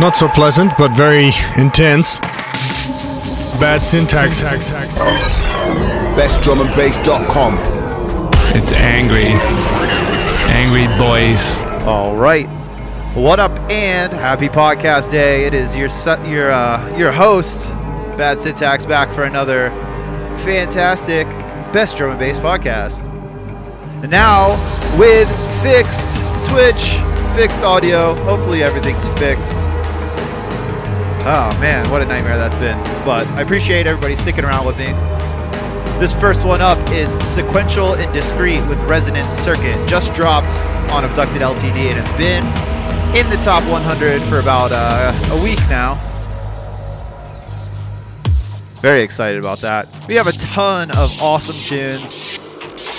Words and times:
Not 0.00 0.16
so 0.16 0.26
pleasant, 0.28 0.72
but 0.78 0.90
very 0.92 1.30
intense. 1.58 2.18
Bad 3.60 3.82
syntax. 3.84 4.40
BestDrumAndBass.com. 6.16 7.58
It's 8.56 8.72
angry. 8.72 9.28
Angry 10.50 10.86
boys. 10.98 11.56
All 11.86 12.16
right. 12.16 12.46
What 13.14 13.38
up 13.38 13.52
and 13.70 14.12
happy 14.12 14.48
podcast 14.48 15.10
day. 15.10 15.44
It 15.44 15.54
is 15.54 15.76
your 15.76 15.88
su- 15.90 16.26
your 16.26 16.50
uh, 16.50 16.96
your 16.96 17.12
host 17.12 17.68
Bad 18.16 18.40
Syntax 18.40 18.86
back 18.86 19.14
for 19.14 19.24
another 19.24 19.70
fantastic 20.44 21.26
best 21.72 21.96
drum 21.98 22.10
and 22.10 22.18
bass 22.18 22.38
podcast. 22.38 23.04
And 24.02 24.10
now 24.10 24.52
with 24.98 25.28
fixed 25.62 26.08
Twitch, 26.48 26.96
fixed 27.36 27.62
audio, 27.62 28.14
hopefully 28.24 28.62
everything's 28.62 29.06
fixed. 29.18 29.54
Oh 31.24 31.56
man, 31.60 31.88
what 31.88 32.02
a 32.02 32.04
nightmare 32.04 32.36
that's 32.36 32.56
been. 32.56 32.76
But 33.04 33.28
I 33.28 33.42
appreciate 33.42 33.86
everybody 33.86 34.16
sticking 34.16 34.44
around 34.44 34.66
with 34.66 34.76
me. 34.76 34.86
This 36.00 36.12
first 36.14 36.44
one 36.44 36.60
up 36.60 36.80
is 36.90 37.12
Sequential 37.32 37.94
and 37.94 38.12
Discrete 38.12 38.66
with 38.66 38.76
Resonant 38.90 39.32
Circuit. 39.32 39.88
Just 39.88 40.12
dropped 40.14 40.50
on 40.90 41.04
Abducted 41.04 41.40
LTD 41.40 41.92
and 41.92 42.00
it's 42.00 42.10
been 42.18 42.44
in 43.16 43.30
the 43.30 43.36
top 43.36 43.62
100 43.70 44.26
for 44.26 44.40
about 44.40 44.72
uh, 44.72 45.12
a 45.30 45.40
week 45.40 45.60
now. 45.68 45.94
Very 48.80 49.02
excited 49.02 49.38
about 49.38 49.58
that. 49.58 49.86
We 50.08 50.16
have 50.16 50.26
a 50.26 50.32
ton 50.32 50.90
of 50.90 51.22
awesome 51.22 51.54
tunes. 51.54 52.40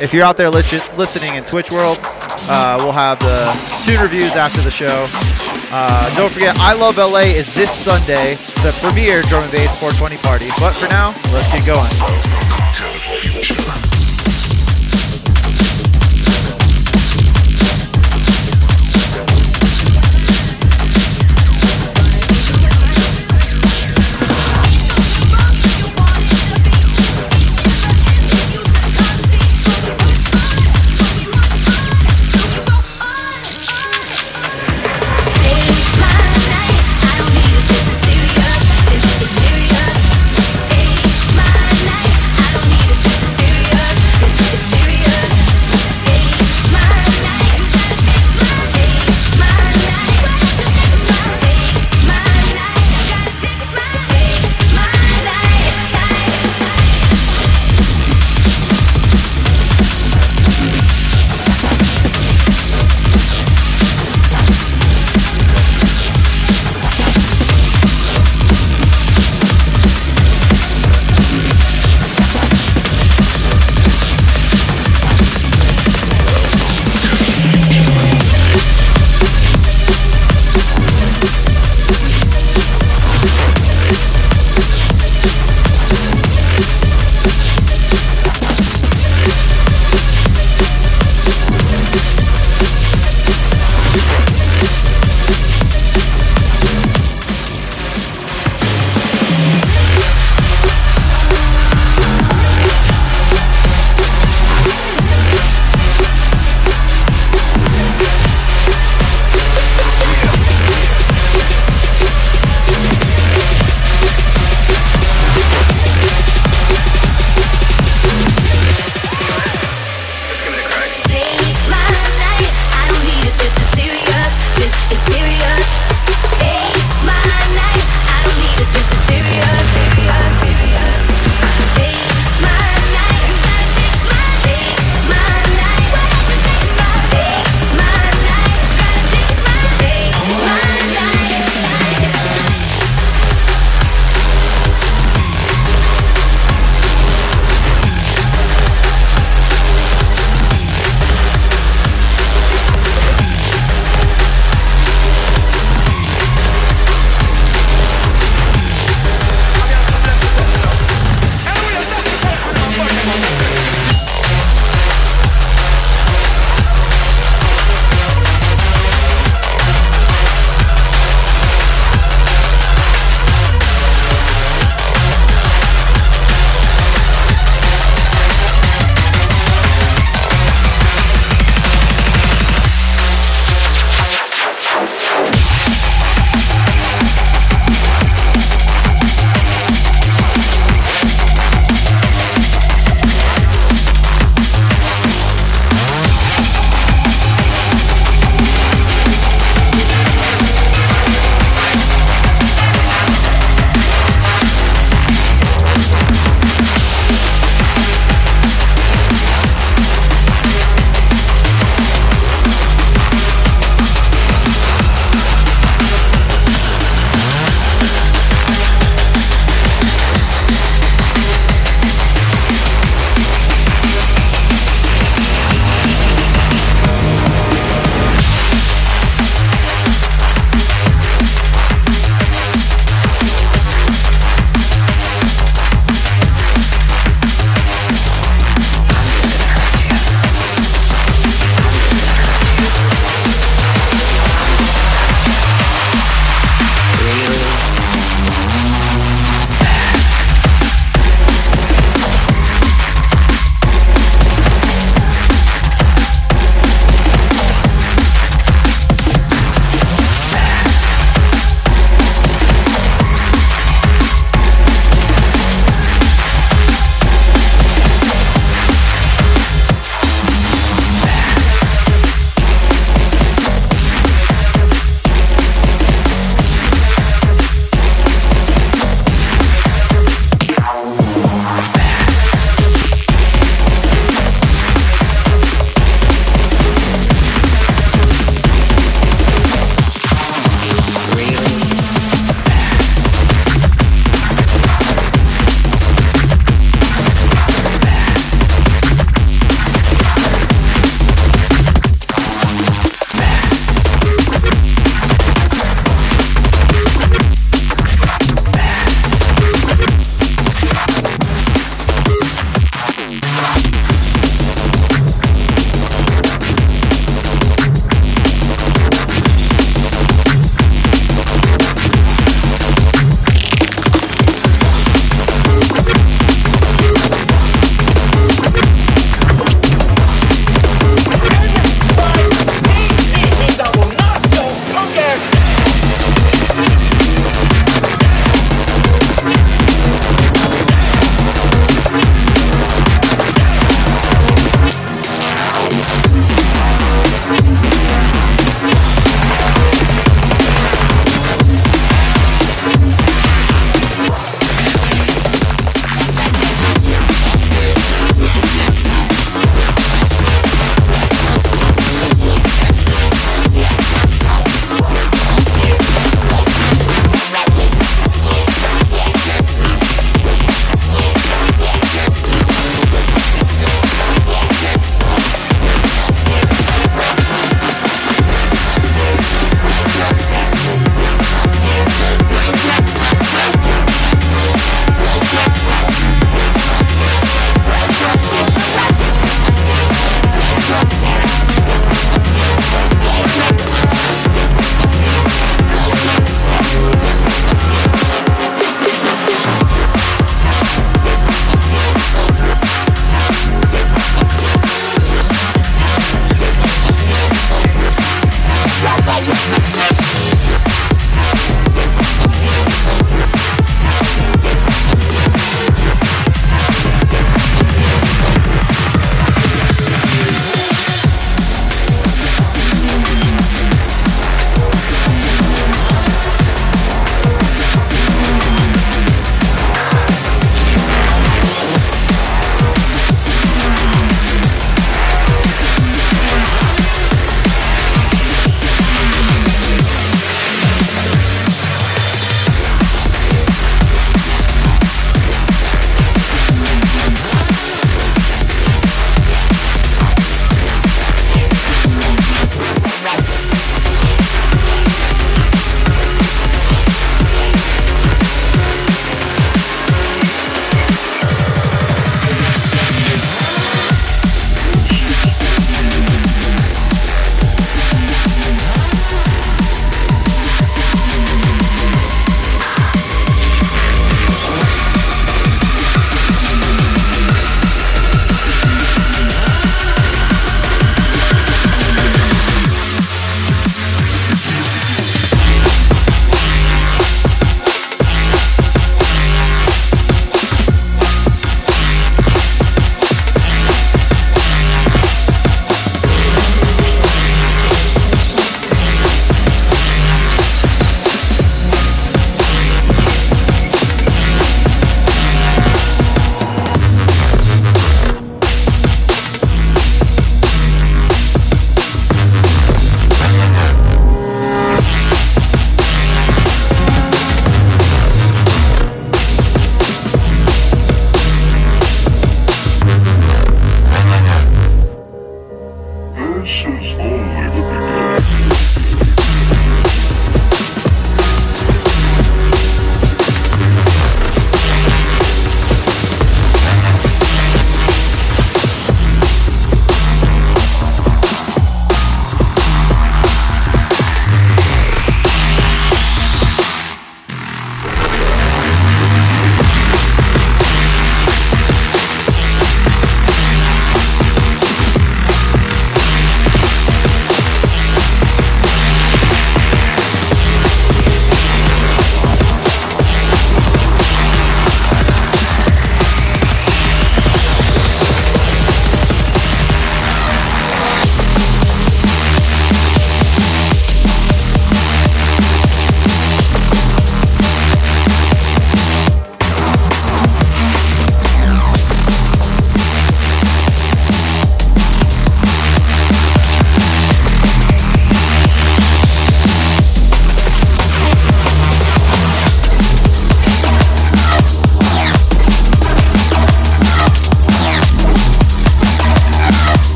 If 0.00 0.14
you're 0.14 0.24
out 0.24 0.36
there 0.36 0.50
listening 0.50 1.34
in 1.34 1.42
Twitch 1.42 1.72
world, 1.72 1.98
uh, 2.00 2.76
we'll 2.78 2.92
have 2.92 3.18
the 3.18 3.84
tune 3.84 4.00
reviews 4.00 4.36
after 4.36 4.60
the 4.60 4.70
show. 4.70 5.08
Uh, 5.76 6.14
don't 6.14 6.32
forget, 6.32 6.56
I 6.60 6.72
Love 6.72 6.98
LA 6.98 7.34
is 7.34 7.52
this 7.54 7.68
Sunday, 7.68 8.36
the 8.62 8.70
premier 8.80 9.22
drum 9.22 9.42
and 9.42 9.50
bass 9.50 9.76
420 9.80 10.18
party. 10.18 10.46
But 10.60 10.72
for 10.72 10.86
now, 10.86 11.08
let's 11.32 11.50
get 11.50 11.66
going. 11.66 11.90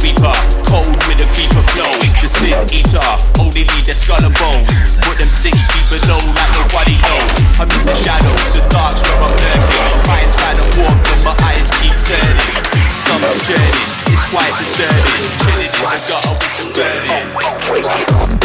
reaper, 0.00 0.32
cold 0.64 0.96
with 1.06 1.20
a 1.20 1.28
creeper 1.32 1.62
flow. 1.72 1.92
The 2.20 2.28
sin 2.28 2.56
eater, 2.72 3.00
only 3.40 3.64
need 3.64 3.84
their 3.84 3.94
skull 3.94 4.20
and 4.24 4.34
bones. 4.36 4.68
Put 5.04 5.20
them 5.20 5.28
six 5.28 5.56
feet 5.68 5.86
below 5.88 6.20
like 6.20 6.52
nobody 6.56 6.96
knows. 7.00 7.32
I'm 7.60 7.68
in 7.70 7.84
the 7.86 7.94
shadows, 7.94 8.40
the 8.56 8.64
dark's 8.72 9.04
where 9.04 9.20
I'm 9.20 9.32
lurking. 9.32 9.88
The 9.92 10.00
fire's 10.04 10.36
trying 10.36 10.58
to 10.60 10.66
walk, 10.80 10.96
but 11.04 11.20
my 11.24 11.34
eyes 11.52 11.70
keep 11.80 11.94
turning. 12.08 12.50
Stomach's 12.92 13.46
churning, 13.46 13.88
it's 14.10 14.26
quite 14.32 14.52
disturbing. 14.58 15.24
Chilling 15.44 15.68
in 15.68 15.72
the 15.72 16.00
gutter 16.08 16.34
with 16.40 16.54
the 16.58 16.66
burning. 16.74 17.20
Oh, 17.36 18.40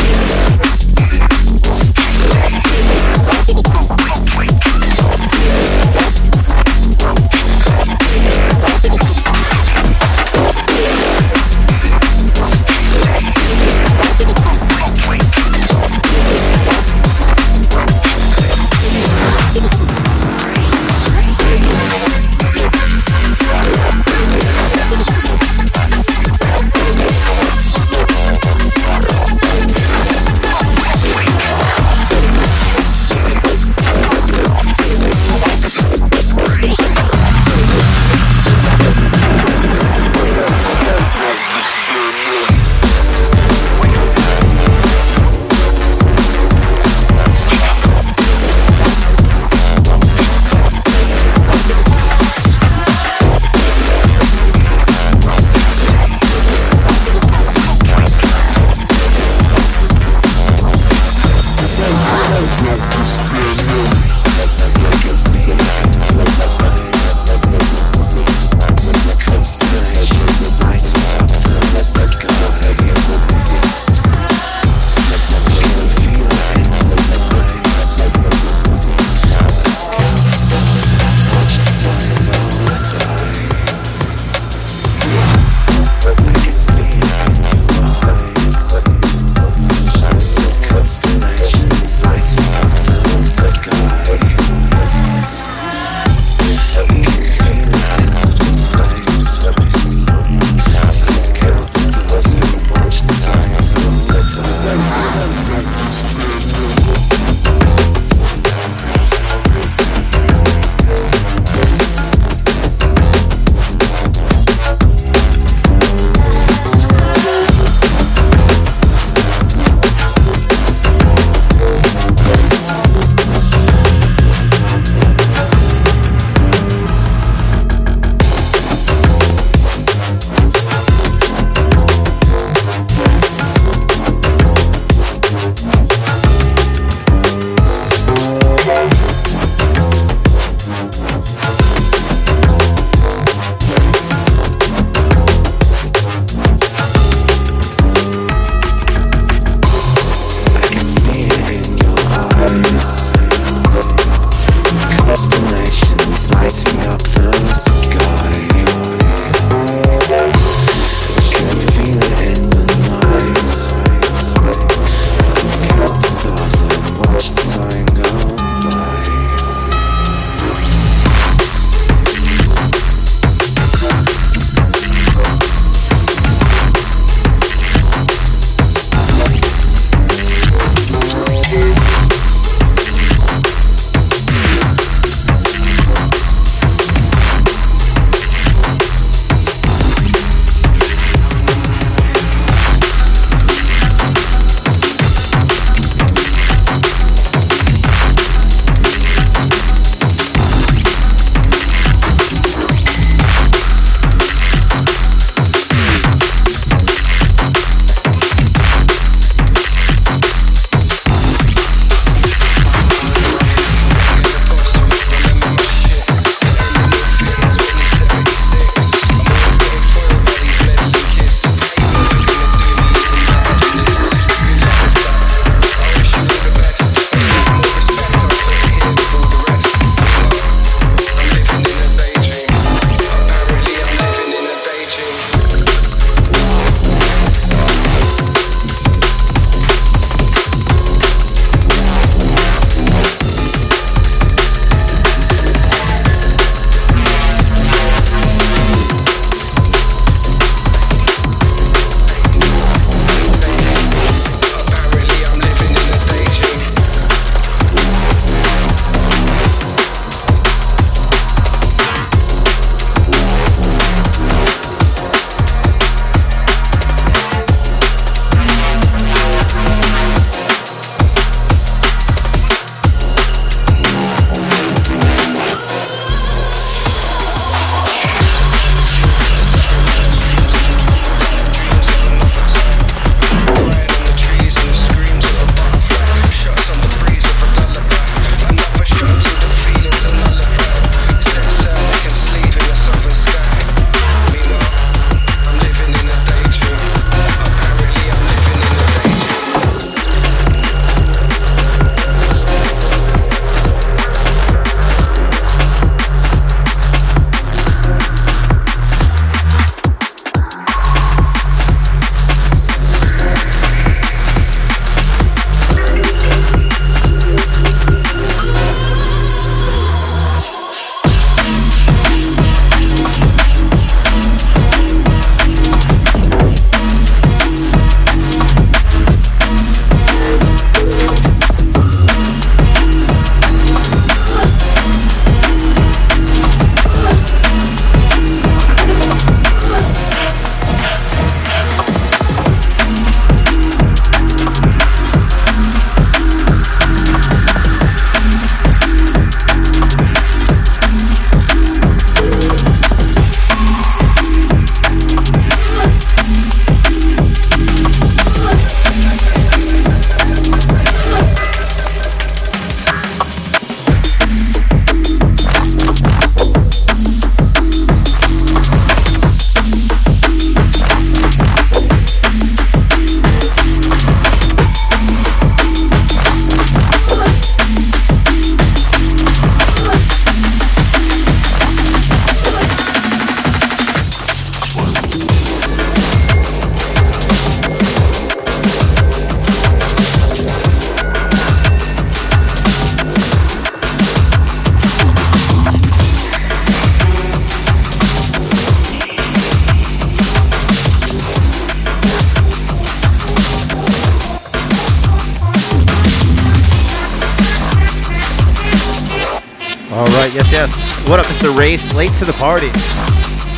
What 411.06 411.20
up, 411.20 411.28
Mr. 411.28 411.56
Race? 411.56 411.93
Late 411.93 412.12
to 412.18 412.26
the 412.26 412.34
party. 412.34 412.72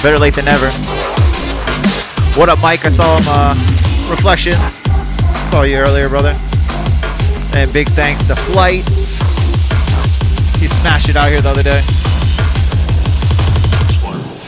Better 0.03 0.19
late 0.19 0.35
than 0.35 0.43
never. 0.43 0.67
What 2.35 2.49
up, 2.49 2.61
Mike? 2.61 2.85
I 2.85 2.89
saw 2.89 3.15
him, 3.15 3.23
uh, 3.25 3.55
Reflections. 4.11 4.59
Saw 5.49 5.61
you 5.63 5.77
earlier, 5.77 6.09
brother. 6.09 6.35
And 7.55 7.71
big 7.71 7.87
thanks 7.95 8.27
to 8.27 8.35
Flight. 8.35 8.83
He 10.59 10.67
smashed 10.67 11.07
it 11.07 11.15
out 11.15 11.31
here 11.31 11.39
the 11.39 11.47
other 11.47 11.63
day. 11.63 11.79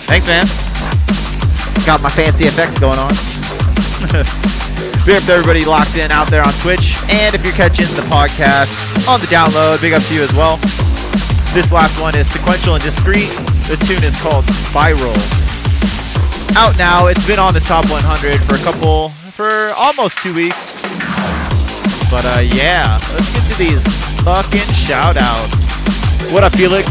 Thanks, 0.03 0.27
man. 0.27 0.45
Got 1.85 2.01
my 2.01 2.09
fancy 2.09 2.51
effects 2.51 2.79
going 2.79 2.99
on. 2.99 3.15
Big 5.05 5.15
up 5.15 5.23
to 5.23 5.31
everybody 5.31 5.63
locked 5.63 5.95
in 5.95 6.11
out 6.11 6.27
there 6.27 6.43
on 6.43 6.51
Twitch. 6.59 6.95
And 7.07 7.33
if 7.33 7.45
you're 7.45 7.55
catching 7.55 7.87
the 7.95 8.03
podcast 8.11 9.07
on 9.07 9.21
the 9.21 9.27
download, 9.27 9.81
big 9.81 9.93
up 9.93 10.03
to 10.03 10.13
you 10.13 10.21
as 10.21 10.33
well. 10.33 10.59
This 11.49 11.71
last 11.71 11.99
one 11.99 12.15
is 12.15 12.29
sequential 12.29 12.75
and 12.75 12.83
discrete. 12.83 13.33
The 13.65 13.75
tune 13.89 14.03
is 14.05 14.13
called 14.21 14.45
Spiral. 14.53 15.17
Out 16.53 16.77
now. 16.77 17.07
It's 17.07 17.25
been 17.25 17.39
on 17.39 17.57
the 17.57 17.59
top 17.59 17.89
100 17.89 18.37
for 18.45 18.53
a 18.53 18.61
couple, 18.61 19.09
for 19.09 19.73
almost 19.73 20.21
two 20.21 20.29
weeks. 20.37 20.77
But 22.13 22.21
uh, 22.21 22.45
yeah, 22.45 23.01
let's 23.17 23.33
get 23.33 23.41
to 23.49 23.57
these 23.57 23.81
fucking 24.21 24.69
shout 24.77 25.17
outs. 25.17 25.57
What 26.29 26.45
up, 26.45 26.53
Felix? 26.53 26.85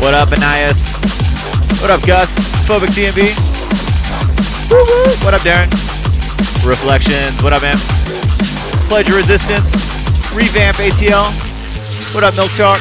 What 0.00 0.16
up, 0.16 0.32
Ananias? 0.32 0.80
What 1.84 1.92
up, 1.92 2.00
Gus? 2.08 2.32
Phobic 2.64 2.96
TMB? 2.96 3.28
Woo 4.72 4.80
woo! 4.80 5.12
What 5.20 5.36
up, 5.36 5.44
Darren? 5.44 5.68
Reflections. 6.64 7.36
What 7.44 7.52
up, 7.52 7.60
man? 7.60 7.76
Pledge 8.88 9.10
of 9.10 9.16
Resistance. 9.16 9.68
Revamp 10.32 10.80
ATL. 10.80 11.43
What 12.14 12.22
up, 12.22 12.36
Milk 12.36 12.50
Chalk? 12.52 12.78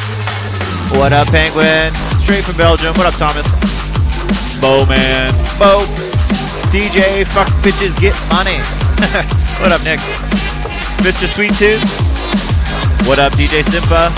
What 0.93 1.11
up, 1.11 1.27
Penguin? 1.29 1.91
Straight 2.21 2.45
from 2.45 2.55
Belgium. 2.55 2.93
What 2.93 3.07
up, 3.07 3.15
Thomas? 3.17 3.41
Bowman. 4.61 5.33
Bo. 5.57 5.81
DJ, 6.69 7.25
fuck 7.25 7.47
bitches, 7.65 7.99
get 7.99 8.13
money. 8.29 8.61
what 9.59 9.71
up, 9.71 9.83
Nick? 9.83 9.99
Mr. 11.01 11.27
Sweet 11.27 11.51
Tooth. 11.55 11.81
What 13.07 13.17
up, 13.17 13.33
DJ 13.33 13.63
Simpa? 13.63 14.11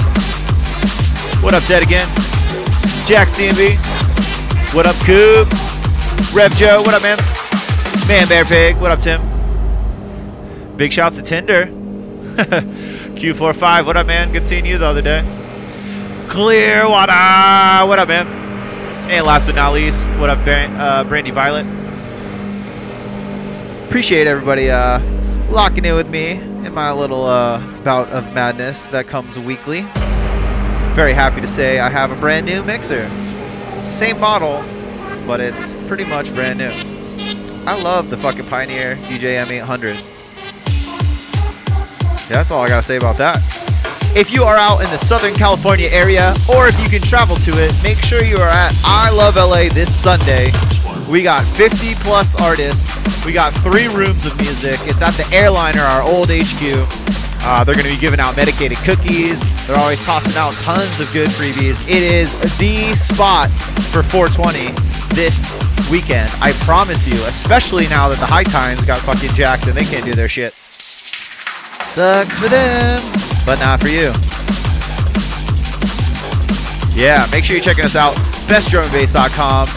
What 1.41 1.53
up, 1.53 1.63
Dead 1.63 1.83
Again? 1.83 2.09
Jack 3.07 3.29
CMB. 3.29 3.77
What 4.75 4.85
up, 4.85 4.97
Coop? 5.05 5.47
Rev 6.35 6.53
Joe. 6.57 6.81
What 6.81 6.93
up, 6.93 7.01
man? 7.01 7.17
Man 8.09 8.27
Bear 8.27 8.43
Pig. 8.43 8.75
What 8.81 8.91
up, 8.91 8.99
Tim? 8.99 9.21
Big 10.75 10.91
shouts 10.91 11.15
to 11.15 11.21
Tinder. 11.21 11.71
Q45. 13.15 13.85
What 13.85 13.95
up, 13.97 14.07
man? 14.07 14.31
Good 14.33 14.45
seeing 14.45 14.65
you 14.65 14.77
the 14.77 14.85
other 14.85 15.01
day. 15.01 15.21
Clearwater. 16.27 17.87
What 17.87 17.97
up, 17.97 18.09
man? 18.09 18.27
And 19.09 19.25
last 19.25 19.45
but 19.45 19.55
not 19.55 19.73
least, 19.73 20.09
what 20.15 20.29
up, 20.29 20.43
Bran- 20.43 20.75
uh, 20.75 21.03
Brandy 21.05 21.31
Violet? 21.31 21.65
Appreciate 23.87 24.27
everybody 24.27 24.69
uh, 24.69 24.99
locking 25.49 25.85
in 25.85 25.95
with 25.95 26.09
me 26.09 26.31
in 26.31 26.73
my 26.73 26.91
little 26.91 27.23
uh, 27.25 27.59
bout 27.83 28.09
of 28.09 28.25
madness 28.33 28.83
that 28.87 29.07
comes 29.07 29.39
weekly. 29.39 29.81
Very 30.95 31.13
happy 31.13 31.39
to 31.39 31.47
say 31.47 31.79
I 31.79 31.89
have 31.89 32.11
a 32.11 32.15
brand 32.15 32.45
new 32.45 32.63
mixer. 32.63 33.07
It's 33.77 33.87
the 33.87 33.93
same 33.93 34.19
model, 34.19 34.61
but 35.25 35.39
it's 35.39 35.73
pretty 35.87 36.05
much 36.05 36.33
brand 36.33 36.59
new. 36.59 36.71
I 37.65 37.81
love 37.81 38.09
the 38.09 38.17
fucking 38.17 38.45
Pioneer 38.47 38.95
DJM-800. 38.97 40.14
Yeah, 42.29 42.37
that's 42.37 42.49
all 42.49 42.61
I 42.61 42.67
gotta 42.67 42.85
say 42.85 42.97
about 42.97 43.17
that. 43.17 43.37
If 44.15 44.31
you 44.33 44.43
are 44.43 44.55
out 44.55 44.79
in 44.79 44.89
the 44.89 44.97
Southern 44.97 45.35
California 45.35 45.89
area, 45.91 46.33
or 46.49 46.67
if 46.67 46.79
you 46.81 46.89
can 46.89 47.01
travel 47.01 47.35
to 47.35 47.51
it, 47.61 47.71
make 47.83 47.97
sure 47.99 48.23
you 48.23 48.37
are 48.37 48.47
at 48.47 48.73
I 48.83 49.11
Love 49.11 49.35
LA 49.35 49.69
this 49.69 49.93
Sunday. 50.01 50.51
We 51.07 51.21
got 51.21 51.45
50 51.45 51.93
plus 51.95 52.33
artists. 52.41 52.89
We 53.25 53.33
got 53.33 53.53
three 53.61 53.87
rooms 53.93 54.25
of 54.25 54.35
music. 54.41 54.79
It's 54.89 55.03
at 55.03 55.13
the 55.13 55.27
Airliner, 55.35 55.81
our 55.81 56.01
old 56.01 56.29
HQ. 56.31 56.63
Uh, 57.45 57.63
they're 57.63 57.75
going 57.75 57.85
to 57.85 57.93
be 57.93 57.99
giving 57.99 58.19
out 58.19 58.35
medicated 58.35 58.79
cookies. 58.79 59.37
They're 59.67 59.77
always 59.77 60.03
tossing 60.03 60.35
out 60.35 60.53
tons 60.65 60.99
of 60.99 61.11
good 61.13 61.29
freebies. 61.29 61.77
It 61.87 62.01
is 62.01 62.31
the 62.57 62.95
spot 62.95 63.51
for 63.93 64.01
420 64.01 64.73
this 65.13 65.37
weekend. 65.91 66.31
I 66.41 66.53
promise 66.65 67.05
you, 67.05 67.21
especially 67.27 67.87
now 67.89 68.09
that 68.09 68.17
the 68.17 68.25
High 68.25 68.43
Times 68.43 68.83
got 68.85 68.97
fucking 68.99 69.35
jacked 69.35 69.67
and 69.67 69.73
they 69.73 69.83
can't 69.83 70.05
do 70.05 70.13
their 70.13 70.29
shit. 70.29 70.64
Sucks 71.95 72.37
for 72.37 72.49
them, 72.49 73.01
but 73.45 73.57
not 73.61 73.79
for 73.79 73.87
you. 73.87 74.11
Yeah, 76.91 77.25
make 77.31 77.45
sure 77.45 77.55
you're 77.55 77.63
checking 77.63 77.85
us 77.85 77.95
out. 77.95 78.15
BestDrumandBass.com. 78.51 79.69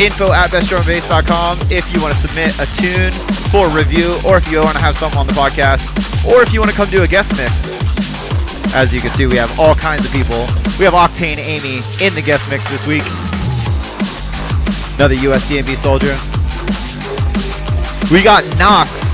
Info 0.00 0.32
at 0.32 0.50
BestDrumandBass.com 0.50 1.58
if 1.70 1.86
you 1.94 2.02
want 2.02 2.12
to 2.14 2.20
submit 2.26 2.58
a 2.58 2.66
tune 2.74 3.12
for 3.54 3.68
review, 3.70 4.18
or 4.26 4.38
if 4.38 4.50
you 4.50 4.58
want 4.58 4.74
to 4.74 4.82
have 4.82 4.96
something 4.96 5.16
on 5.16 5.28
the 5.28 5.32
podcast, 5.32 5.86
or 6.26 6.42
if 6.42 6.52
you 6.52 6.58
want 6.58 6.72
to 6.72 6.76
come 6.76 6.90
do 6.90 7.04
a 7.04 7.06
guest 7.06 7.30
mix. 7.38 7.54
As 8.74 8.92
you 8.92 9.00
can 9.00 9.10
see, 9.10 9.26
we 9.26 9.36
have 9.36 9.60
all 9.60 9.76
kinds 9.76 10.06
of 10.06 10.12
people. 10.12 10.42
We 10.76 10.86
have 10.86 10.94
Octane 10.94 11.38
Amy 11.38 11.86
in 12.04 12.16
the 12.16 12.22
guest 12.22 12.50
mix 12.50 12.68
this 12.68 12.84
week. 12.84 13.06
Another 14.98 15.14
USDNB 15.14 15.76
soldier. 15.76 16.18
We 18.12 18.24
got 18.24 18.42
Knox. 18.58 19.07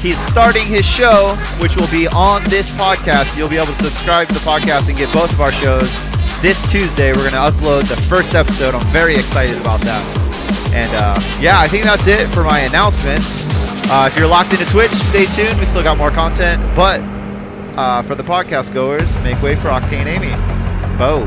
He's 0.00 0.18
starting 0.18 0.64
his 0.64 0.86
show, 0.86 1.36
which 1.60 1.76
will 1.76 1.90
be 1.90 2.08
on 2.08 2.42
this 2.44 2.70
podcast. 2.70 3.36
You'll 3.36 3.50
be 3.50 3.58
able 3.58 3.66
to 3.66 3.84
subscribe 3.84 4.28
to 4.28 4.34
the 4.34 4.40
podcast 4.40 4.88
and 4.88 4.96
get 4.96 5.12
both 5.12 5.30
of 5.30 5.42
our 5.42 5.52
shows. 5.52 5.92
This 6.40 6.58
Tuesday, 6.72 7.12
we're 7.12 7.30
going 7.30 7.32
to 7.32 7.52
upload 7.52 7.86
the 7.86 8.00
first 8.08 8.34
episode. 8.34 8.74
I'm 8.74 8.86
very 8.86 9.14
excited 9.14 9.60
about 9.60 9.80
that. 9.82 10.72
And 10.72 10.90
uh, 10.94 11.20
yeah, 11.38 11.60
I 11.60 11.68
think 11.68 11.84
that's 11.84 12.06
it 12.06 12.26
for 12.28 12.42
my 12.42 12.60
announcements. 12.60 13.46
Uh, 13.90 14.08
if 14.10 14.18
you're 14.18 14.26
locked 14.26 14.52
into 14.52 14.64
Twitch, 14.66 14.90
stay 14.90 15.26
tuned. 15.26 15.60
We 15.60 15.66
still 15.66 15.82
got 15.82 15.98
more 15.98 16.10
content. 16.10 16.62
But 16.74 17.02
uh, 17.76 18.02
for 18.02 18.14
the 18.14 18.24
podcast 18.24 18.72
goers, 18.72 19.14
make 19.22 19.42
way 19.42 19.54
for 19.54 19.68
Octane 19.68 20.06
Amy. 20.06 20.30
Bo. 20.96 21.26